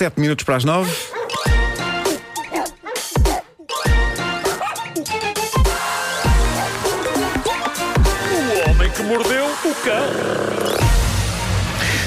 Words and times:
7 0.00 0.18
minutos 0.18 0.46
para 0.46 0.56
as 0.56 0.64
9. 0.64 0.90
O 8.32 8.70
homem 8.70 8.90
que 8.92 9.02
mordeu 9.02 9.44
o 9.44 9.74
cão. 9.84 10.06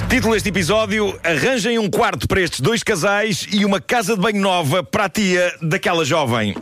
Título 0.09 0.33
deste 0.33 0.49
episódio: 0.49 1.19
Arranjem 1.23 1.77
um 1.77 1.87
quarto 1.87 2.27
para 2.27 2.41
estes 2.41 2.61
dois 2.61 2.81
casais 2.81 3.45
e 3.51 3.63
uma 3.63 3.79
casa 3.79 4.16
de 4.16 4.21
banho 4.23 4.41
nova 4.41 4.84
para 4.84 5.05
a 5.05 5.10
tia 5.10 5.54
daquela 5.62 6.04
jovem. 6.04 6.55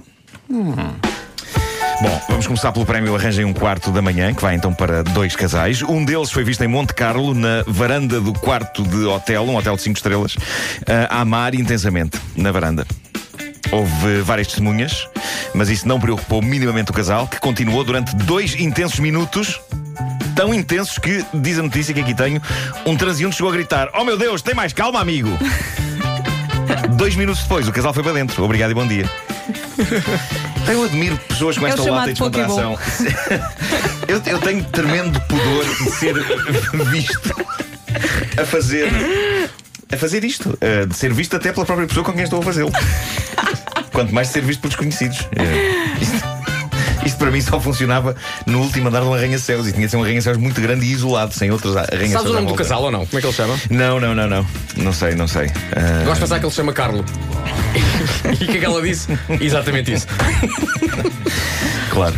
Bom, 2.01 2.21
vamos 2.29 2.47
começar 2.47 2.71
pelo 2.71 2.83
prémio 2.83 3.15
Arranjem 3.15 3.45
um 3.45 3.53
Quarto 3.53 3.91
da 3.91 4.01
Manhã, 4.01 4.33
que 4.33 4.41
vai 4.41 4.55
então 4.55 4.73
para 4.73 5.03
dois 5.03 5.35
casais. 5.35 5.83
Um 5.83 6.03
deles 6.03 6.31
foi 6.31 6.43
visto 6.43 6.63
em 6.63 6.67
Monte 6.67 6.95
Carlo, 6.95 7.35
na 7.35 7.63
varanda 7.67 8.19
do 8.19 8.33
quarto 8.33 8.81
de 8.81 9.05
hotel, 9.05 9.43
um 9.43 9.55
hotel 9.55 9.75
de 9.75 9.83
5 9.83 9.97
estrelas, 9.97 10.35
a 11.09 11.21
amar 11.21 11.53
intensamente 11.53 12.19
na 12.35 12.51
varanda. 12.51 12.87
Houve 13.71 14.21
várias 14.21 14.47
testemunhas, 14.47 15.07
mas 15.53 15.69
isso 15.69 15.87
não 15.87 15.99
preocupou 15.99 16.41
minimamente 16.41 16.89
o 16.89 16.93
casal, 16.93 17.27
que 17.27 17.39
continuou 17.39 17.83
durante 17.83 18.15
dois 18.15 18.55
intensos 18.55 18.99
minutos. 18.99 19.61
Tão 20.35 20.51
intensos 20.55 20.97
que, 20.97 21.23
diz 21.35 21.59
a 21.59 21.61
notícia 21.61 21.93
que 21.93 21.99
aqui 21.99 22.15
tenho, 22.15 22.41
um 22.83 22.97
transeunte 22.97 23.35
chegou 23.35 23.51
a 23.51 23.55
gritar: 23.55 23.89
Oh 23.93 24.03
meu 24.03 24.17
Deus, 24.17 24.41
tem 24.41 24.55
mais 24.55 24.73
calma, 24.73 24.99
amigo! 24.99 25.29
Dois 26.97 27.15
minutos 27.15 27.43
depois, 27.43 27.67
o 27.67 27.71
casal 27.71 27.93
foi 27.93 28.01
para 28.01 28.13
dentro. 28.13 28.43
Obrigado 28.43 28.71
e 28.71 28.73
bom 28.73 28.87
dia. 28.87 29.05
Eu 30.67 30.83
admiro 30.85 31.17
pessoas 31.27 31.57
com 31.57 31.65
É 31.67 31.69
esta 31.71 31.83
lata 31.91 32.07
de 32.07 32.11
descontração. 32.13 32.77
eu, 34.07 34.21
eu 34.25 34.39
tenho 34.39 34.63
tremendo 34.65 35.19
pudor 35.21 35.65
de 35.65 35.91
ser 35.91 36.13
visto 36.91 37.35
a 38.41 38.45
fazer. 38.45 38.89
A 39.91 39.97
fazer 39.97 40.23
isto. 40.23 40.57
eh, 40.61 40.85
de 40.85 40.95
ser 40.95 41.13
visto 41.13 41.35
até 41.35 41.51
pela 41.51 41.65
própria 41.65 41.87
pessoa 41.87 42.05
com 42.05 42.13
quem 42.13 42.23
estou 42.23 42.39
a 42.39 42.43
fazê-lo. 42.43 42.71
Quanto 43.91 44.13
mais 44.13 44.27
de 44.27 44.33
ser 44.33 44.41
visto 44.43 44.61
por 44.61 44.67
desconhecidos. 44.69 45.27
Eh, 45.35 45.97
isto, 45.99 46.15
isto 47.05 47.17
para 47.17 47.31
mim 47.31 47.41
só 47.41 47.59
funcionava 47.59 48.15
no 48.45 48.59
último 48.61 48.87
andar 48.87 49.01
do 49.01 49.13
arranha-céus 49.13 49.67
e 49.67 49.73
tinha 49.73 49.87
de 49.87 49.91
ser 49.91 49.97
um 49.97 50.03
arranha-céus 50.03 50.37
muito 50.37 50.61
grande 50.61 50.85
e 50.85 50.91
isolado, 50.93 51.33
sem 51.33 51.51
outros 51.51 51.75
arranha-céus. 51.75 52.11
Sabes 52.13 52.31
o 52.31 52.33
nome 52.33 52.47
do 52.47 52.53
casal 52.53 52.83
ou 52.83 52.91
não? 52.91 53.05
Como 53.05 53.17
é 53.17 53.21
que 53.21 53.27
ele 53.27 53.33
chama? 53.35 53.59
Não, 53.69 53.99
não, 53.99 54.15
não, 54.15 54.27
não. 54.29 54.47
Não 54.77 54.93
sei, 54.93 55.15
não 55.15 55.27
sei. 55.27 55.47
Eh, 55.47 56.03
Gosto 56.05 56.13
de 56.15 56.19
pensar 56.21 56.39
que 56.39 56.45
ele 56.45 56.51
se 56.51 56.55
chama 56.57 56.71
Carlo. 56.71 57.03
e 58.39 58.43
o 58.43 58.47
que 58.47 58.57
é 58.57 58.59
que 58.59 58.65
ela 58.65 58.81
disse? 58.81 59.07
Exatamente 59.39 59.93
isso. 59.93 60.07
Claro. 61.89 62.15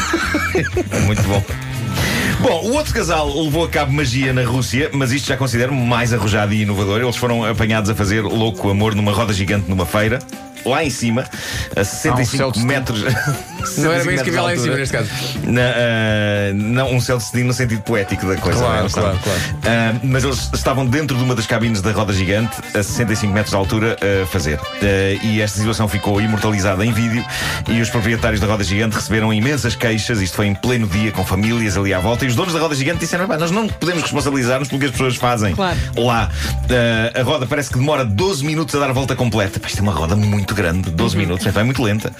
Muito 1.06 1.22
bom. 1.22 1.44
Bom, 2.40 2.70
o 2.70 2.72
outro 2.72 2.94
casal 2.94 3.28
levou 3.42 3.64
a 3.64 3.68
cabo 3.68 3.92
magia 3.92 4.32
na 4.32 4.42
Rússia, 4.44 4.90
mas 4.92 5.12
isto 5.12 5.28
já 5.28 5.36
considero 5.36 5.74
mais 5.74 6.14
arrojado 6.14 6.54
e 6.54 6.62
inovador. 6.62 7.00
Eles 7.00 7.16
foram 7.16 7.44
apanhados 7.44 7.90
a 7.90 7.94
fazer 7.94 8.22
louco 8.22 8.70
amor 8.70 8.94
numa 8.94 9.12
roda 9.12 9.32
gigante 9.32 9.68
numa 9.68 9.84
feira. 9.84 10.20
Lá 10.64 10.84
em 10.84 10.90
cima, 10.90 11.24
a 11.76 11.84
65 11.84 12.36
céu 12.36 12.50
de 12.52 12.60
metros. 12.64 13.02
Não 13.78 13.92
era 13.92 14.04
bem 14.04 14.14
isso 14.14 14.24
que 14.24 14.30
havia 14.30 14.42
lá 14.42 14.54
em 14.54 14.58
cima, 14.58 14.76
neste 14.76 14.96
caso. 14.96 15.08
Na, 15.44 15.60
ah, 15.62 16.52
não, 16.54 16.94
um 16.94 17.00
céu 17.00 17.18
de 17.18 17.44
no 17.44 17.52
sentido 17.52 17.82
poético 17.82 18.26
da 18.26 18.36
coisa. 18.36 18.58
Claro, 18.60 18.80
não 18.80 18.86
é? 18.86 18.90
claro, 18.90 19.18
claro. 19.22 19.40
Ah, 19.66 19.94
mas 20.02 20.24
eles 20.24 20.50
estavam 20.54 20.86
dentro 20.86 21.16
de 21.16 21.22
uma 21.22 21.34
das 21.34 21.46
cabines 21.46 21.80
da 21.82 21.92
roda 21.92 22.12
gigante, 22.12 22.56
a 22.74 22.82
65 22.82 23.32
metros 23.32 23.50
de 23.50 23.56
altura, 23.56 23.96
a 24.22 24.26
fazer. 24.26 24.58
Ah, 24.60 25.24
e 25.24 25.40
esta 25.40 25.58
situação 25.58 25.88
ficou 25.88 26.20
imortalizada 26.20 26.84
em 26.84 26.92
vídeo 26.92 27.24
e 27.68 27.80
os 27.80 27.90
proprietários 27.90 28.40
da 28.40 28.46
roda 28.46 28.64
gigante 28.64 28.96
receberam 28.96 29.32
imensas 29.32 29.74
queixas. 29.74 30.20
Isto 30.20 30.36
foi 30.36 30.46
em 30.46 30.54
pleno 30.54 30.86
dia, 30.86 31.12
com 31.12 31.24
famílias 31.24 31.76
ali 31.76 31.92
à 31.94 32.00
volta. 32.00 32.24
E 32.24 32.28
os 32.28 32.34
donos 32.34 32.52
da 32.54 32.60
roda 32.60 32.74
gigante 32.74 33.00
disseram: 33.00 33.24
"Epá, 33.24 33.36
Nós 33.38 33.50
não 33.50 33.68
podemos 33.68 34.02
responsabilizar-nos 34.02 34.68
pelo 34.68 34.80
que 34.80 34.86
as 34.86 34.92
pessoas 34.92 35.16
fazem 35.16 35.54
Claro. 35.54 35.78
lá. 35.96 36.30
A 37.18 37.22
roda 37.22 37.46
parece 37.46 37.70
que 37.70 37.78
demora 37.78 38.04
12 38.04 38.44
minutos 38.44 38.74
a 38.74 38.78
dar 38.78 38.90
a 38.90 38.92
volta 38.92 39.14
completa. 39.16 39.58
Pá, 39.60 39.66
isto 39.68 39.78
é 39.78 39.82
uma 39.82 39.92
roda 39.92 40.14
muito 40.16 40.49
grande, 40.54 40.90
12 40.90 41.16
minutos, 41.16 41.46
então 41.46 41.60
é 41.60 41.64
muito 41.64 41.82
lenta. 41.82 42.12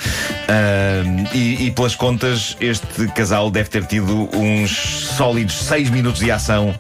Ah, 0.49 1.03
e, 1.35 1.67
e 1.67 1.71
pelas 1.71 1.95
contas, 1.95 2.57
este 2.61 3.07
casal 3.15 3.51
deve 3.51 3.69
ter 3.69 3.85
tido 3.85 4.29
uns 4.37 4.71
sólidos 5.17 5.55
6 5.65 5.91
minutos 5.91 6.21
de 6.21 6.31
ação. 6.31 6.75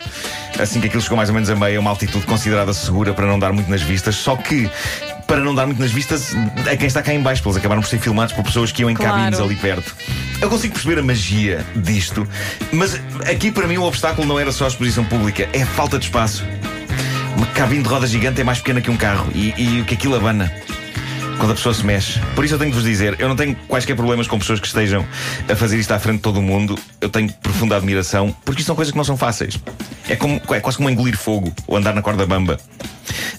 Assim 0.58 0.80
que 0.80 0.86
aquilo 0.88 1.00
chegou 1.02 1.16
mais 1.16 1.28
ou 1.28 1.34
menos 1.34 1.48
a 1.48 1.54
meio, 1.56 1.80
uma 1.80 1.90
altitude 1.90 2.26
considerada 2.26 2.72
segura 2.74 3.14
para 3.14 3.26
não 3.26 3.38
dar 3.38 3.52
muito 3.52 3.70
nas 3.70 3.80
vistas. 3.82 4.16
Só 4.16 4.36
que, 4.36 4.68
para 5.26 5.38
não 5.38 5.54
dar 5.54 5.64
muito 5.66 5.80
nas 5.80 5.90
vistas, 5.92 6.34
a 6.70 6.76
quem 6.76 6.86
está 6.86 7.02
cá 7.02 7.14
em 7.14 7.20
baixo, 7.20 7.40
porque 7.42 7.50
eles 7.50 7.58
acabaram 7.58 7.80
por 7.80 7.88
ser 7.88 7.98
filmados 7.98 8.34
por 8.34 8.44
pessoas 8.44 8.70
que 8.72 8.82
iam 8.82 8.90
em 8.90 8.94
Claro. 8.94 9.12
cabines 9.12 9.40
ali 9.40 9.56
perto. 9.56 9.94
Eu 10.40 10.50
consigo 10.50 10.74
perceber 10.74 10.98
a 11.00 11.02
magia 11.02 11.64
disto, 11.76 12.26
mas 12.72 13.00
aqui 13.30 13.50
para 13.50 13.66
mim 13.66 13.76
o 13.78 13.84
obstáculo 13.84 14.26
não 14.26 14.38
era 14.38 14.50
só 14.52 14.64
a 14.64 14.68
exposição 14.68 15.04
pública, 15.04 15.48
é 15.52 15.62
a 15.62 15.66
falta 15.66 15.98
de 15.98 16.06
espaço. 16.06 16.44
Uma 17.36 17.46
cabine 17.46 17.82
de 17.82 17.88
roda 17.88 18.06
gigante 18.06 18.40
é 18.40 18.44
mais 18.44 18.58
pequena 18.58 18.80
que 18.80 18.90
um 18.90 18.96
carro 18.96 19.30
e, 19.34 19.54
e 19.56 19.80
o 19.80 19.84
que 19.84 19.94
aquilo 19.94 20.14
abana 20.16 20.52
quando 21.40 21.52
a 21.52 21.54
pessoa 21.54 21.74
se 21.74 21.84
mexe. 21.84 22.20
Por 22.34 22.44
isso 22.44 22.54
eu 22.54 22.58
tenho 22.58 22.70
de 22.70 22.76
vos 22.76 22.84
dizer, 22.84 23.16
eu 23.18 23.26
não 23.26 23.34
tenho 23.34 23.56
quaisquer 23.66 23.96
problemas 23.96 24.28
com 24.28 24.38
pessoas 24.38 24.60
que 24.60 24.66
estejam 24.66 25.04
a 25.48 25.56
fazer 25.56 25.78
isto 25.78 25.90
à 25.90 25.98
frente 25.98 26.16
de 26.16 26.22
todo 26.22 26.38
o 26.38 26.42
mundo. 26.42 26.78
Eu 27.00 27.08
tenho 27.08 27.32
profunda 27.32 27.76
admiração, 27.76 28.34
porque 28.44 28.60
isto 28.60 28.66
são 28.66 28.76
coisas 28.76 28.92
que 28.92 28.98
não 28.98 29.04
são 29.04 29.16
fáceis. 29.16 29.58
É, 30.08 30.14
como, 30.14 30.40
é 30.50 30.60
quase 30.60 30.76
como 30.76 30.90
engolir 30.90 31.16
fogo 31.16 31.52
ou 31.66 31.78
andar 31.78 31.94
na 31.94 32.02
corda 32.02 32.26
bamba. 32.26 32.60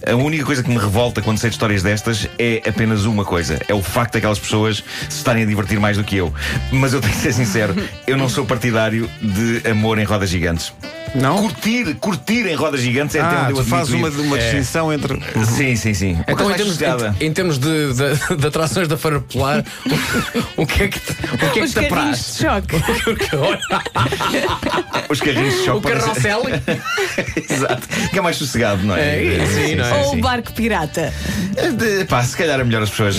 A 0.06 0.16
única 0.16 0.44
coisa 0.44 0.64
que 0.64 0.70
me 0.70 0.80
revolta 0.80 1.22
quando 1.22 1.38
sei 1.38 1.52
de 1.52 1.56
histórias 1.56 1.84
destas 1.84 2.28
é 2.40 2.64
apenas 2.68 3.06
uma 3.06 3.24
coisa: 3.24 3.60
é 3.68 3.74
o 3.74 3.84
facto 3.84 4.14
daquelas 4.14 4.40
pessoas 4.40 4.84
se 5.08 5.18
estarem 5.18 5.44
a 5.44 5.46
divertir 5.46 5.80
mais 5.80 5.96
do 5.96 6.04
que 6.04 6.18
eu. 6.18 6.34
Mas 6.72 6.94
eu 6.94 7.02
tenho 7.02 7.14
que 7.14 7.20
ser 7.20 7.34
sincero, 7.34 7.76
eu 8.08 8.18
não 8.18 8.28
sou 8.28 8.46
partidário 8.46 9.08
de 9.22 9.70
amor 9.70 10.00
em 10.00 10.04
rodas 10.04 10.30
gigantes. 10.30 10.74
Não? 11.14 11.38
Curtir, 11.42 11.96
curtir 11.96 12.48
em 12.48 12.56
rodas 12.56 12.82
gigantes 12.82 13.16
é 13.16 13.20
Ah, 13.22 13.50
fazes 13.68 13.94
admito 13.94 14.22
uma, 14.22 14.28
uma 14.28 14.38
É. 14.38 14.42
distinção 14.42 14.94
entre. 14.94 15.20
Sim, 15.46 15.76
sim, 15.76 15.94
sim. 15.94 16.14
Uma 16.14 16.24
Então, 16.30 16.52
em 16.52 16.54
termos, 16.56 16.82
em, 16.82 17.26
em 17.26 17.34
termos 17.34 17.58
de, 17.60 17.94
de, 17.94 18.38
de 18.38 18.48
atrações 18.48 18.88
da 18.88 18.98
Feira 18.98 19.20
Popular, 19.20 19.64
o, 20.58 20.62
o 20.62 20.66
que 20.66 20.84
é 20.84 20.88
que 20.88 21.00
te, 21.00 21.12
o 21.12 21.38
que 21.38 21.46
é 21.46 21.50
que 21.50 21.60
Os 21.62 21.72
te 21.72 21.76
carrinhos 21.76 21.92
apraz? 21.92 22.38
de 22.38 22.42
choque. 22.42 22.76
Os 25.10 25.20
carrinhos 25.20 25.54
de 25.56 25.66
choque 25.66 25.78
O 25.78 25.82
carrossel? 25.82 26.42
Exato. 27.50 27.88
Que 28.12 28.20
é 28.20 28.22
mais 28.22 28.38
sossegado, 28.38 28.84
não 28.84 28.96
é? 28.96 29.24
É, 29.36 29.46
sim, 29.48 29.76
não 29.76 29.86
é? 29.86 29.94
Ou 30.06 30.14
o 30.16 30.22
barco 30.22 30.54
pirata. 30.54 31.14
De- 31.78 32.06
Pá, 32.06 32.24
se 32.24 32.36
calhar 32.38 32.60
é 32.60 32.64
melhor 32.64 32.84
as 32.84 32.90
pessoas. 32.90 33.18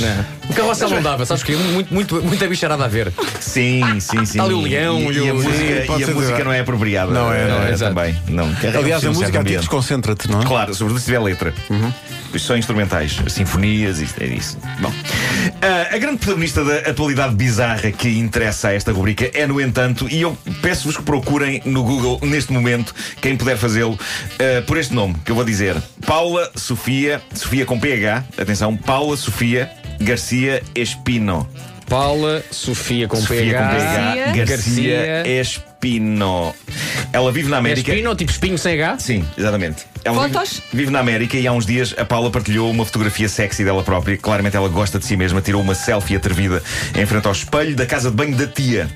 O 0.49 0.55
carrossel 0.55 0.91
não 0.91 1.03
dava, 1.03 1.25
sabes 1.27 1.43
que 1.43 1.55
muito, 1.55 1.93
muito, 1.93 2.23
muita 2.23 2.47
bicharada 2.49 2.85
a 2.85 2.89
ver. 2.89 3.13
Sim, 3.41 3.83
sim, 4.01 4.19
sim. 4.19 4.23
Está 4.23 4.45
ali 4.45 4.55
o 4.55 4.61
leão 4.61 4.99
e, 5.13 5.17
e 5.17 5.19
e 5.27 5.29
a 5.29 5.33
o- 5.33 5.37
música, 5.37 5.53
Sim, 5.57 5.99
e 5.99 6.05
a 6.05 6.07
música 6.09 6.45
não 6.45 6.53
é 6.53 6.61
apropriada. 6.61 7.13
Não 7.13 7.33
é, 7.33 7.49
não 7.49 7.63
é, 7.63 7.71
exato. 7.83 7.95
também. 7.95 8.17
Não. 8.29 8.53
Carrega 8.55 8.79
Aliás, 8.79 9.05
a 9.05 9.09
música 9.09 9.29
aqui 9.29 9.39
ambiente. 9.39 9.59
desconcentra-te, 9.61 10.31
não 10.31 10.43
é? 10.43 10.45
Claro, 10.45 10.75
sobretudo 10.75 11.01
se 11.01 11.07
tiver 11.07 11.21
letra. 11.21 11.55
Isto 12.35 12.47
são 12.47 12.57
instrumentais, 12.57 13.17
sinfonias, 13.29 13.99
isto 13.99 14.23
é 14.23 14.27
isso. 14.27 14.59
Bom, 14.81 14.91
ah, 15.61 15.95
a 15.95 15.99
grande 15.99 16.19
protagonista 16.19 16.65
da 16.65 16.91
atualidade 16.91 17.35
bizarra 17.35 17.93
que 17.93 18.09
interessa 18.19 18.69
a 18.69 18.73
esta 18.75 18.91
rubrica 18.91 19.31
é, 19.35 19.47
no 19.47 19.61
entanto, 19.61 20.09
e 20.11 20.23
eu 20.23 20.37
peço-vos 20.63 20.97
que 20.97 21.03
procurem 21.03 21.61
no 21.67 21.83
Google 21.85 22.19
neste 22.23 22.51
momento, 22.51 22.95
quem 23.21 23.37
puder 23.37 23.59
fazê-lo, 23.59 23.99
ah, 24.39 24.63
por 24.67 24.79
este 24.79 24.95
nome 24.95 25.15
que 25.25 25.31
eu 25.31 25.37
vou 25.37 25.45
dizer: 25.45 25.77
Paula 26.07 26.51
Sofia, 26.57 27.21
Sofia 27.35 27.67
com 27.67 27.79
PH, 27.79 28.25
atenção, 28.39 28.77
Paula 28.77 29.17
Sofia 29.17 29.71
Garcia 30.01 30.63
Espino. 30.75 31.49
Paula, 31.89 32.43
Sofia 32.51 33.07
com 33.07 33.17
Sofia 33.17 33.53
com 33.53 33.69
PH. 33.69 34.15
PH, 34.15 34.33
Garcia. 34.33 34.45
Garcia 34.45 35.41
Espino. 35.41 36.55
Ela 37.13 37.31
vive 37.31 37.49
na 37.49 37.57
É 37.57 37.59
América. 37.59 37.91
espino, 37.93 38.15
tipo 38.15 38.31
espinho 38.31 38.57
sem 38.59 38.81
H? 38.81 38.99
Sim, 39.01 39.25
exatamente. 39.37 39.85
Ela 40.05 40.23
vive, 40.23 40.35
Fotos? 40.35 40.63
vive 40.73 40.91
na 40.91 40.99
América 40.99 41.37
e 41.37 41.47
há 41.47 41.53
uns 41.53 41.65
dias 41.67 41.95
a 41.99 42.05
Paula 42.05 42.31
partilhou 42.31 42.71
uma 42.71 42.85
fotografia 42.85 43.29
sexy 43.29 43.65
dela 43.65 43.83
própria. 43.83 44.17
Claramente 44.17 44.57
ela 44.57 44.69
gosta 44.69 44.99
de 44.99 45.05
si 45.05 45.17
mesma. 45.17 45.41
Tirou 45.41 45.61
uma 45.61 45.75
selfie 45.75 46.17
atrevida 46.17 46.63
em 46.97 47.05
frente 47.07 47.27
ao 47.27 47.33
espelho 47.33 47.77
da 47.77 47.87
casa 47.87 48.11
de 48.11 48.17
banho 48.17 48.35
da 48.35 48.47
tia. 48.47 48.89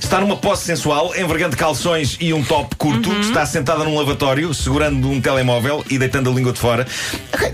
Está 0.00 0.20
numa 0.20 0.36
posse 0.36 0.64
sensual, 0.64 1.12
envergando 1.16 1.56
calções 1.56 2.16
e 2.20 2.32
um 2.32 2.44
top 2.44 2.76
curto. 2.76 3.10
Está 3.20 3.44
sentada 3.46 3.82
num 3.84 3.96
lavatório, 3.96 4.52
segurando 4.54 5.10
um 5.10 5.20
telemóvel 5.20 5.84
e 5.90 5.98
deitando 5.98 6.30
a 6.30 6.32
língua 6.34 6.52
de 6.52 6.60
fora. 6.60 6.86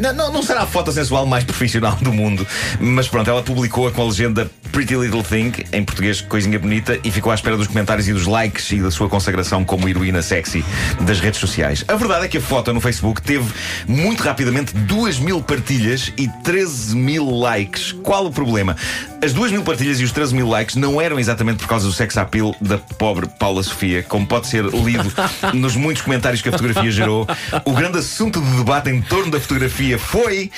Não, 0.01 0.13
não, 0.13 0.33
não 0.33 0.43
será 0.43 0.63
a 0.63 0.67
foto 0.67 0.93
sensual 0.93 1.25
mais 1.25 1.45
profissional 1.45 1.97
do 1.97 2.13
mundo, 2.13 2.47
mas 2.81 3.09
pronto, 3.09 3.31
ela 3.31 3.43
publicou-a 3.43 3.91
com 3.93 4.03
a 4.03 4.05
legenda 4.07 4.51
Pretty 4.73 4.97
Little 4.97 5.23
Thing, 5.23 5.53
em 5.71 5.85
português, 5.85 6.23
coisinha 6.23 6.59
bonita, 6.59 6.99
e 7.05 7.11
ficou 7.11 7.31
à 7.31 7.35
espera 7.35 7.59
dos 7.59 7.67
comentários 7.67 8.09
e 8.09 8.13
dos 8.13 8.27
likes 8.27 8.73
e 8.73 8.81
da 8.81 8.91
sua 8.91 9.07
consagração 9.07 9.65
como 9.65 9.87
heroína 9.87 10.23
sexy 10.23 10.65
das 11.03 11.21
redes 11.21 11.39
sociais. 11.39 11.85
A 11.87 11.95
verdade 11.95 12.25
é 12.25 12.29
que 12.29 12.39
a 12.39 12.41
foto 12.41 12.73
no 12.73 12.81
Facebook 12.81 13.21
teve 13.21 13.45
muito 13.87 14.23
rapidamente 14.23 14.75
2 14.75 15.19
mil 15.19 15.43
partilhas 15.43 16.11
e 16.17 16.27
13 16.43 16.97
mil 16.97 17.31
likes. 17.31 17.93
Qual 17.93 18.25
o 18.25 18.33
problema? 18.33 18.75
As 19.23 19.35
2 19.35 19.53
mil 19.53 19.63
partilhas 19.63 20.01
e 20.01 20.05
os 20.05 20.11
13 20.11 20.35
mil 20.35 20.49
likes 20.49 20.75
não 20.75 21.01
eram 21.01 21.21
exatamente 21.21 21.59
por 21.59 21.69
causa 21.69 21.87
do 21.87 21.93
sex 21.93 22.17
appeal 22.17 22.57
da 22.59 22.79
pobre 22.79 23.29
Paula 23.39 23.63
Sofia, 23.63 24.03
como 24.03 24.27
pode 24.27 24.47
ser 24.47 24.65
lido 24.65 25.13
nos 25.53 25.77
muitos 25.77 26.03
comentários 26.03 26.41
que 26.41 26.49
a 26.49 26.53
fotografia 26.53 26.91
gerou. 26.91 27.27
O 27.67 27.73
grande 27.73 27.99
assunto 27.99 28.41
de 28.41 28.57
debate 28.57 28.89
em 28.89 29.03
torno 29.03 29.31
da 29.31 29.39
fotografia 29.39 29.99
foi 29.99 30.51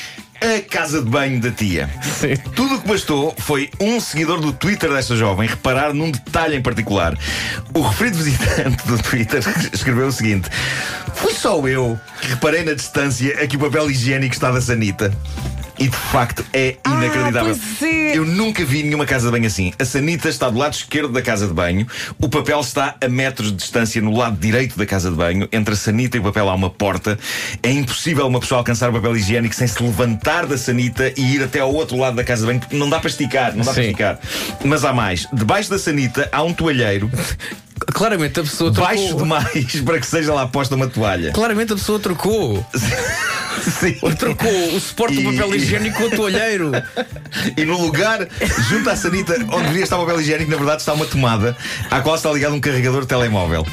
a 0.45 0.61
casa 0.61 1.03
de 1.03 1.09
banho 1.09 1.41
da 1.41 1.51
tia. 1.51 1.89
Sim. 2.03 2.37
Tudo 2.55 2.77
o 2.77 2.81
que 2.83 2.89
bastou 2.89 3.35
foi 3.39 3.71
um 3.81 3.99
seguidor 3.99 4.41
do 4.41 4.53
Twitter 4.53 4.93
desta 4.93 5.17
jovem 5.17 5.49
reparar 5.49 5.95
num 5.95 6.11
detalhe 6.11 6.57
em 6.57 6.63
particular. 6.63 7.17
O 7.73 7.81
referido 7.81 8.19
visitante 8.19 8.87
do 8.87 8.99
Twitter 9.03 9.43
escreveu 9.73 10.09
o 10.09 10.13
seguinte: 10.13 10.49
Fui 11.15 11.33
só 11.33 11.67
eu 11.67 11.99
que 12.21 12.29
reparei 12.29 12.63
na 12.63 12.75
distância 12.75 13.43
a 13.43 13.47
que 13.47 13.57
o 13.57 13.61
papel 13.61 13.91
higiênico 13.91 14.35
está 14.35 14.51
da 14.51 14.61
sanita. 14.61 15.13
E 15.79 15.89
de 15.89 15.97
facto 15.97 16.45
é 16.53 16.77
inacreditável. 16.87 17.57
pois 17.57 17.83
é. 17.83 18.17
Eu 18.17 18.25
nunca 18.25 18.65
vi 18.65 18.83
nenhuma 18.85 19.05
casa 19.05 19.27
de 19.27 19.33
banho 19.33 19.47
assim. 19.47 19.73
A 19.79 19.85
sanita 19.85 20.29
está 20.29 20.49
do 20.49 20.57
lado 20.57 20.75
esquerdo 20.75 21.13
da 21.13 21.21
casa 21.21 21.49
de 21.49 21.53
banho, 21.53 21.87
o 22.19 22.29
papel 22.29 22.61
está 22.61 22.95
a 23.03 23.09
metros 23.09 23.51
de 23.51 23.57
distância 23.57 24.01
no 24.01 24.17
lado 24.17 24.37
direito 24.39 24.79
da 24.79 24.87
casa 24.87 25.11
de 25.11 25.17
banho. 25.17 25.49
Entre 25.51 25.75
a 25.75 25.77
sanita 25.77 26.17
e 26.17 26.21
o 26.21 26.23
papel 26.23 26.49
há 26.49 26.55
uma 26.55 26.71
porta. 26.71 27.19
É 27.63 27.71
impossível 27.71 28.27
uma 28.27 28.39
pessoa 28.39 28.61
alcançar 28.61 28.89
o 28.91 28.93
papel 28.93 29.17
higiênico 29.17 29.55
sem 29.55 29.67
se 29.67 29.83
levantar 29.83 30.47
da 30.47 30.57
sanita 30.57 31.13
e 31.17 31.35
ir 31.35 31.43
até 31.43 31.59
ao 31.61 31.73
outro 31.75 31.97
lado 31.97 32.15
da 32.17 32.25
casa 32.25 32.43
de 32.43 32.47
banho, 32.47 32.61
porque 32.61 32.77
não 32.77 32.89
dá 32.89 33.01
para 33.01 33.09
esticar, 33.11 33.51
não 33.57 33.65
dá 33.65 33.73
para 33.73 33.83
Sim. 33.83 33.89
esticar. 33.89 34.19
Mas 34.65 34.85
há 34.85 34.93
mais. 34.93 35.27
Debaixo 35.33 35.71
da 35.71 35.79
sanita 35.79 36.29
há 36.31 36.43
um 36.43 36.53
toalheiro, 36.53 37.11
Claramente 37.93 38.41
a 38.41 38.43
pessoa 38.43 38.73
trocou. 38.73 38.95
baixo 38.95 39.17
demais 39.17 39.81
para 39.85 39.99
que 39.99 40.07
seja 40.07 40.33
lá 40.33 40.47
posta 40.47 40.75
uma 40.75 40.87
toalha. 40.87 41.33
Claramente 41.33 41.73
a 41.73 41.77
pessoa 41.77 41.99
trocou. 41.99 42.65
Sim. 43.81 43.95
Trocou 44.19 44.75
o 44.75 44.81
suporte 44.81 45.15
do 45.23 45.33
E- 45.33 45.37
papel 45.37 45.55
higiênico 45.57 45.97
com 45.97 46.05
o 46.05 46.11
toalheiro. 46.11 46.73
E 47.57 47.65
no 47.65 47.81
lugar, 47.81 48.27
junto 48.69 48.91
à 48.91 48.97
sanita, 48.97 49.35
onde 49.51 49.63
deveria 49.65 49.85
estar 49.85 49.97
o 49.99 50.01
papel 50.05 50.21
higiênico, 50.21 50.51
na 50.51 50.57
verdade 50.57 50.83
está 50.83 50.93
uma 50.93 51.07
tomada 51.07 51.57
à 51.91 52.01
qual 52.01 52.15
está 52.17 52.31
ligado 52.33 52.55
um 52.55 52.61
carregador 52.61 53.03
de 53.03 53.07
telemóvel. 53.09 53.67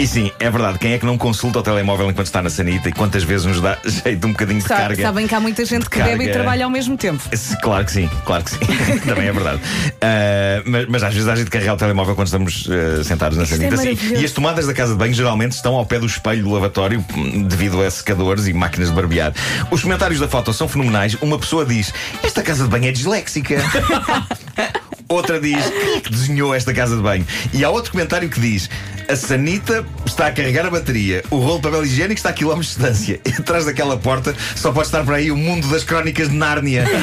E 0.00 0.06
sim, 0.06 0.32
é 0.40 0.48
verdade, 0.48 0.78
quem 0.78 0.94
é 0.94 0.98
que 0.98 1.04
não 1.04 1.18
consulta 1.18 1.58
o 1.58 1.62
telemóvel 1.62 2.08
enquanto 2.08 2.24
está 2.24 2.40
na 2.40 2.48
sanita 2.48 2.88
e 2.88 2.92
quantas 2.92 3.22
vezes 3.22 3.44
nos 3.44 3.60
dá 3.60 3.76
jeito 3.84 4.18
de 4.18 4.26
um 4.26 4.30
bocadinho 4.30 4.58
de 4.58 4.66
Sa- 4.66 4.74
carga? 4.74 5.02
Sabem 5.02 5.26
que 5.26 5.34
há 5.34 5.40
muita 5.40 5.62
gente 5.66 5.90
que 5.90 6.02
bebe 6.02 6.24
e 6.24 6.32
trabalha 6.32 6.64
ao 6.64 6.70
mesmo 6.70 6.96
tempo. 6.96 7.22
Claro 7.60 7.84
que 7.84 7.92
sim, 7.92 8.10
claro 8.24 8.42
que 8.42 8.52
sim. 8.52 8.58
Também 9.04 9.28
é 9.28 9.32
verdade. 9.32 9.60
Ah, 10.00 10.62
mas, 10.64 10.86
mas 10.86 11.02
às 11.02 11.12
vezes 11.12 11.28
há 11.28 11.36
gente 11.36 11.44
que 11.44 11.50
carrega 11.50 11.74
o 11.74 11.76
telemóvel 11.76 12.14
quando 12.14 12.28
estamos 12.28 12.66
ah, 12.70 13.04
sentados 13.04 13.36
na 13.36 13.44
sanita. 13.44 13.74
é 13.74 13.94
Sim. 13.94 14.14
e 14.16 14.24
as 14.24 14.32
tomadas 14.32 14.66
da 14.66 14.72
casa 14.72 14.94
de 14.94 14.98
banho 14.98 15.12
geralmente 15.12 15.52
estão 15.52 15.74
ao 15.74 15.84
pé 15.84 15.98
do 15.98 16.06
espelho 16.06 16.44
do 16.44 16.50
lavatório 16.50 17.04
hum, 17.14 17.42
devido 17.42 17.82
a 17.82 17.90
secadores 17.90 18.46
e 18.46 18.54
máquinas 18.54 18.88
de 18.88 18.94
barbear. 18.94 19.34
Os 19.70 19.82
comentários 19.82 20.18
da 20.18 20.28
foto 20.28 20.50
são 20.54 20.66
fenomenais. 20.66 21.14
Uma 21.20 21.38
pessoa 21.38 21.66
diz: 21.66 21.92
Esta 22.22 22.42
casa 22.42 22.64
de 22.64 22.70
banho 22.70 22.86
é 22.86 22.92
disléxica. 22.92 23.56
Outra 25.10 25.40
diz: 25.40 25.58
que 26.04 26.10
desenhou 26.10 26.54
esta 26.54 26.72
casa 26.72 26.94
de 26.94 27.02
banho? 27.02 27.26
E 27.52 27.64
há 27.64 27.68
outro 27.68 27.90
comentário 27.90 28.30
que 28.30 28.38
diz: 28.38 28.70
A 29.08 29.16
sanita 29.16 29.84
está 30.06 30.28
a 30.28 30.32
carregar 30.32 30.64
a 30.64 30.70
bateria, 30.70 31.24
o 31.30 31.38
rolo 31.38 31.56
de 31.56 31.62
papel 31.62 31.84
higiênico 31.84 32.18
está 32.18 32.30
a 32.30 32.32
quilómetros 32.32 32.76
de 32.76 32.76
distância. 32.76 33.20
E 33.26 33.30
atrás 33.42 33.64
daquela 33.64 33.96
porta 33.96 34.32
só 34.54 34.70
pode 34.70 34.86
estar 34.86 35.04
por 35.04 35.14
aí 35.14 35.32
o 35.32 35.36
mundo 35.36 35.66
das 35.68 35.82
crónicas 35.82 36.28
de 36.28 36.36
Nárnia. 36.36 36.84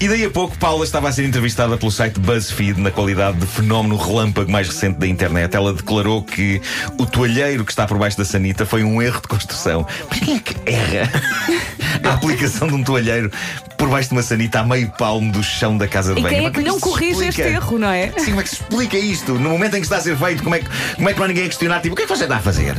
E 0.00 0.08
daí 0.08 0.24
a 0.24 0.30
pouco, 0.30 0.56
Paula 0.56 0.82
estava 0.82 1.10
a 1.10 1.12
ser 1.12 1.26
entrevistada 1.26 1.76
pelo 1.76 1.90
site 1.92 2.18
BuzzFeed 2.18 2.80
na 2.80 2.90
qualidade 2.90 3.36
de 3.36 3.46
fenómeno 3.46 3.98
relâmpago 3.98 4.50
mais 4.50 4.66
recente 4.66 4.98
da 4.98 5.06
internet. 5.06 5.54
Ela 5.54 5.74
declarou 5.74 6.22
que 6.22 6.58
o 6.98 7.04
toalheiro 7.04 7.66
que 7.66 7.70
está 7.72 7.86
por 7.86 7.98
baixo 7.98 8.16
da 8.16 8.24
sanita 8.24 8.64
foi 8.64 8.82
um 8.82 9.02
erro 9.02 9.20
de 9.20 9.28
construção. 9.28 9.86
Mas 10.08 10.20
quem 10.20 10.36
é 10.36 10.38
que 10.38 10.56
erra 10.64 11.10
a 12.02 12.14
aplicação 12.14 12.66
de 12.68 12.74
um 12.76 12.82
toalheiro 12.82 13.30
por 13.76 13.90
baixo 13.90 14.08
de 14.08 14.14
uma 14.14 14.22
sanita 14.22 14.60
a 14.60 14.64
meio 14.64 14.88
palmo 14.88 15.30
do 15.30 15.42
chão 15.42 15.76
da 15.76 15.86
casa 15.86 16.14
de 16.14 16.20
E 16.20 16.22
banho? 16.22 16.34
quem 16.34 16.46
é 16.46 16.50
Mas 16.50 16.52
que 16.62 16.62
não 16.62 16.80
corrige 16.80 17.26
este 17.26 17.42
erro, 17.42 17.78
não 17.78 17.90
é? 17.90 18.10
Sim, 18.16 18.30
como 18.30 18.40
é 18.40 18.42
que 18.44 18.48
se 18.48 18.54
explica 18.56 18.96
isto? 18.96 19.34
No 19.34 19.50
momento 19.50 19.74
em 19.76 19.80
que 19.80 19.86
está 19.86 19.96
a 19.98 20.00
ser 20.00 20.16
feito, 20.16 20.42
como 20.42 20.54
é 20.54 20.60
que, 20.60 20.66
como 20.96 21.10
é 21.10 21.12
que 21.12 21.18
não 21.18 21.24
há 21.26 21.28
ninguém 21.28 21.44
a 21.44 21.48
questionar? 21.48 21.80
Tipo, 21.80 21.92
o 21.92 21.96
que 21.96 22.04
é 22.04 22.06
que 22.06 22.16
você 22.16 22.24
está 22.24 22.36
a 22.36 22.40
fazer? 22.40 22.74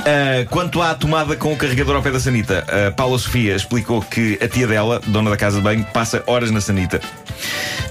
Ah, 0.00 0.46
quanto 0.50 0.80
à 0.82 0.94
tomada 0.94 1.36
com 1.36 1.52
o 1.52 1.56
carregador 1.56 1.96
ao 1.96 2.02
pé 2.02 2.10
da 2.10 2.20
sanita, 2.20 2.64
a 2.88 2.90
Paula 2.90 3.18
Sofia 3.18 3.54
explicou 3.54 4.00
que 4.02 4.38
a 4.42 4.48
tia 4.48 4.66
dela, 4.66 5.00
dona 5.06 5.30
da 5.30 5.36
casa 5.36 5.58
de 5.58 5.62
banho, 5.62 5.84
passa 5.92 6.22
horas 6.26 6.50
na 6.50 6.60
sanita 6.60 7.00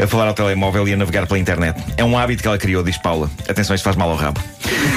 a 0.02 0.08
falar 0.08 0.28
ao 0.28 0.34
telemóvel 0.34 0.88
e 0.88 0.94
a 0.94 0.98
navegar 0.98 1.28
pela 1.28 1.40
internet. 1.40 1.82
É 1.98 2.04
um 2.04 2.18
hábito 2.18 2.42
que 2.42 2.48
ela 2.48 2.58
criou, 2.58 2.84
diz 2.84 2.98
Paula. 2.98 3.30
Atenção, 3.48 3.76
isto 3.76 3.84
faz 3.84 3.96
mal 3.96 4.10
ao 4.10 4.16
rabo. 4.16 4.42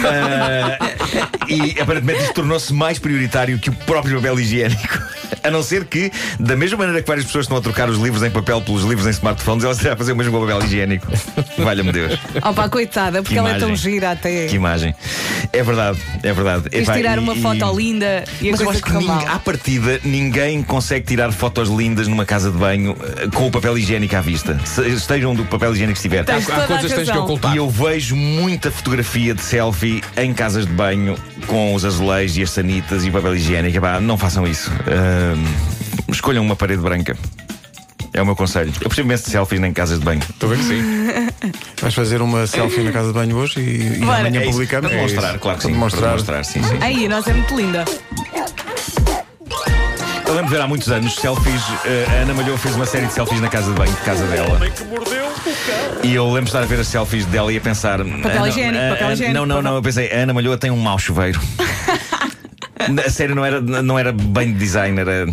Ah, 0.05 0.79
e 1.49 1.81
aparentemente 1.81 2.23
isto 2.23 2.35
tornou-se 2.35 2.73
mais 2.73 2.99
prioritário 2.99 3.59
que 3.59 3.71
o 3.71 3.73
próprio 3.73 4.17
papel 4.17 4.41
higiênico. 4.41 4.99
A 5.45 5.51
não 5.51 5.63
ser 5.63 5.85
que, 5.85 6.11
da 6.41 6.57
mesma 6.57 6.79
maneira 6.79 7.03
que 7.03 7.07
várias 7.09 7.27
pessoas 7.27 7.45
estão 7.45 7.57
a 7.59 7.61
trocar 7.61 7.89
os 7.91 7.99
livros 7.99 8.23
em 8.23 8.31
papel 8.31 8.61
pelos 8.63 8.83
livros 8.83 9.07
em 9.07 9.11
smartphones, 9.11 9.63
ela 9.65 9.75
a 9.93 9.97
fazer 9.97 10.13
o 10.13 10.17
mesmo 10.17 10.33
com 10.33 10.39
o 10.43 10.47
papel 10.47 10.67
higiênico. 10.67 11.07
Valha-me 11.59 11.93
Deus. 11.93 12.19
Opa, 12.43 12.69
coitada, 12.69 13.23
porque 13.23 13.35
Que 13.35 13.39
ela 13.39 13.51
é 13.51 13.59
tão 13.59 13.77
gira 13.77 14.13
até. 14.13 14.47
Que 14.47 14.57
imagem. 14.57 14.95
É 15.53 15.63
verdade, 15.63 15.99
é 16.23 16.33
verdade. 16.33 16.71
Quis 16.71 16.83
Epá, 16.83 16.95
tirar 16.95 17.17
e- 17.17 17.21
uma 17.21 17.35
e- 17.37 17.43
foto 17.43 17.77
linda 17.79 18.25
e 18.41 18.49
a 18.49 18.53
Mas 18.53 18.61
eu 18.61 18.67
coisa 18.67 18.71
acho 18.71 18.83
que 18.83 18.93
ninguém, 19.07 19.29
à 19.29 19.39
partida 19.39 20.01
ninguém 20.05 20.63
consegue 20.63 21.07
tirar 21.07 21.31
fotos 21.33 21.69
lindas 21.69 22.09
numa 22.09 22.25
casa 22.25 22.51
de 22.51 22.57
banho 22.59 22.97
eh, 23.19 23.29
com 23.33 23.47
o 23.47 23.51
papel 23.51 23.77
higiênico 23.79 24.17
à 24.17 24.21
vista. 24.21 24.59
Se- 24.65 24.89
Esteja 24.89 25.29
onde 25.29 25.43
o 25.43 25.45
papel 25.45 25.73
higiênico 25.75 25.97
estiver. 25.97 26.25
Tens 26.25 26.47
toda 26.47 26.59
Há 26.61 26.65
a 26.65 26.67
coisas 26.67 26.87
que 26.91 26.97
tens 26.97 27.05
que 27.05 27.11
razão. 27.11 27.25
ocultar. 27.25 27.53
E 27.55 27.59
eu 27.59 27.69
vejo 27.69 28.17
muita 28.17 28.71
fotografia 28.71 29.35
de 29.35 29.43
selfie 29.43 30.03
em 30.17 30.33
casas 30.33 30.67
de 30.67 30.73
banho 30.73 31.17
com 31.47 31.75
os 31.75 31.85
azulejos 31.85 32.37
e 32.39 32.43
as 32.43 32.51
sanitas 32.51 33.05
e 33.05 33.11
o 33.11 33.13
papel 33.13 33.37
higiênico. 33.37 33.77
Epá, 33.77 34.01
não 34.01 34.17
façam 34.17 34.47
isso. 34.47 34.71
Escolham 36.09 36.43
uma 36.45 36.57
parede 36.57 36.83
branca. 36.83 37.17
É 38.13 38.23
o 38.23 38.27
meu 38.27 38.37
conselho. 38.37 38.73
Eu 38.81 38.89
percebo 38.89 39.09
imenso 39.09 39.25
de 39.25 39.31
selfies 39.31 39.61
em 39.61 39.73
casas 39.73 39.99
de 39.99 40.05
banho. 40.05 40.21
Estou 40.31 40.49
a 40.53 40.55
ver 40.55 40.59
que 40.63 40.69
sim. 40.69 41.53
Vais 41.83 41.95
fazer 41.95 42.23
uma 42.23 42.47
selfie 42.47 42.83
na 42.83 42.93
casa 42.93 43.09
de 43.09 43.15
banho 43.15 43.37
hoje 43.37 43.59
e, 43.61 43.97
e 43.97 44.05
Bora. 44.05 44.19
amanhã 44.21 44.41
É 44.41 44.45
publicamos? 44.45 44.89
Para 44.89 44.97
demonstrar, 44.97 45.39
claro 45.41 45.59
que 45.59 45.65
sim. 45.67 45.73
demonstrar. 45.73 46.03
Para 46.03 46.11
demonstrar, 46.13 46.45
sim, 46.45 46.63
sim. 46.63 46.79
Aí, 46.81 47.07
a 47.07 47.09
nossa 47.09 47.31
é 47.31 47.35
muito 47.35 47.57
linda. 47.57 47.85
Eu 50.27 50.33
lembro 50.35 50.47
de 50.51 50.57
ver 50.57 50.63
há 50.63 50.67
muitos 50.69 50.91
anos 50.91 51.15
selfies. 51.17 51.63
eh, 51.85 52.07
a 52.09 52.13
Ana 52.23 52.35
Malhou 52.35 52.57
fez 52.57 52.75
uma 52.77 52.87
série 52.87 53.07
de 53.07 53.13
selfies 53.13 53.41
na 53.41 53.49
casa 53.49 53.69
de 53.71 53.77
banho 53.79 53.93
de 53.93 54.01
casa 54.01 54.25
dela. 54.27 54.59
E 56.03 56.15
eu 56.15 56.25
lembro 56.27 56.43
de 56.45 56.49
estar 56.51 56.63
a 56.63 56.67
ver 56.67 56.81
as 56.81 56.87
selfies 56.89 57.27
dela 57.27 57.53
e 57.53 57.57
a 57.57 57.61
pensar. 57.61 58.01
Ana- 58.01 58.49
higiênico, 58.49 58.89
papel 58.91 59.13
higiênico, 59.13 59.35
Não, 59.39 59.47
não, 59.47 59.57
papel- 59.57 59.71
não. 59.71 59.77
Eu 59.77 59.83
pensei, 59.83 60.11
a 60.13 60.17
Ana 60.19 60.33
Malhoa 60.33 60.57
tem 60.57 60.71
um 60.71 60.77
mau 60.79 60.99
chuveiro. 60.99 61.41
a 63.07 63.11
sério, 63.11 63.35
não 63.35 63.45
era, 63.45 63.61
não 63.61 63.99
era 63.99 64.13
bem 64.13 64.53
de 64.53 64.59
design, 64.59 64.99
era. 65.01 65.27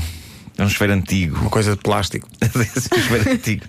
um 0.59 0.69
chuveiro 0.69 0.94
antigo. 0.94 1.39
Uma 1.42 1.50
coisa 1.50 1.71
de 1.75 1.81
plástico. 1.81 2.27
um 2.42 3.00
chuveiro 3.01 3.31
antigo. 3.31 3.63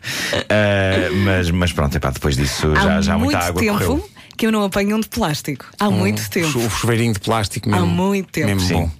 Ah, 0.49 1.11
mas, 1.25 1.51
mas 1.51 1.73
pronto, 1.73 1.97
epá, 1.97 2.11
depois 2.11 2.37
disso 2.37 2.75
já, 2.75 2.99
Há 2.99 3.01
já 3.01 3.19
muito 3.19 3.33
muita 3.33 3.47
água 3.49 3.61
tempo 3.61 3.79
correu. 3.79 4.11
que 4.37 4.47
eu 4.47 4.53
não 4.53 4.65
apanho 4.65 4.97
um 4.97 5.01
de 5.01 5.09
plástico. 5.09 5.67
Há 5.79 5.91
muito 5.91 6.29
tempo. 6.31 6.59
O 6.59 6.71
chuveirinho 6.71 7.13
de 7.13 7.21
plástico 7.21 7.69
mesmo. 7.69 7.85
Há 7.85 7.87
muito 7.87 8.31
tempo. 8.31 8.47
Mesmo 8.49 8.61
Sim. 8.61 8.75
bom. 8.75 8.91